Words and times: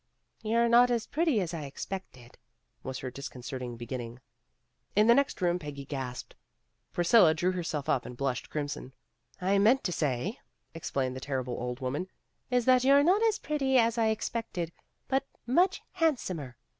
"You're 0.41 0.67
not 0.67 0.89
as 0.89 1.05
pretty 1.05 1.39
as 1.41 1.53
I 1.53 1.65
expected," 1.65 2.35
was 2.81 2.97
her 2.97 3.11
disconcerting 3.11 3.77
beginning. 3.77 4.19
In 4.95 5.05
the 5.05 5.13
next 5.13 5.39
room 5.41 5.59
Peggy 5.59 5.85
gasped. 5.85 6.33
Priscilla 6.91 7.35
drew 7.35 7.51
herself 7.51 7.87
up 7.87 8.03
and 8.03 8.17
blushed 8.17 8.49
crimson. 8.49 8.93
"What 9.37 9.49
I 9.49 9.59
meant 9.59 9.83
to 9.83 9.91
say," 9.91 10.39
explained 10.73 11.15
the 11.15 11.21
terri 11.21 11.45
ble 11.45 11.53
old 11.53 11.81
woman, 11.81 12.07
"is 12.49 12.65
that 12.65 12.83
you're 12.83 13.03
not 13.03 13.21
as 13.25 13.37
pretty 13.37 13.77
as 13.77 13.99
I 13.99 14.07
expected, 14.07 14.71
but 15.07 15.27
much 15.45 15.83
handsomer. 15.91 16.57